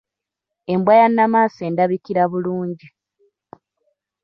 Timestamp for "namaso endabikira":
1.09-2.23